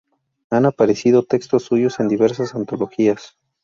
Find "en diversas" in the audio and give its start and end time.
1.99-2.55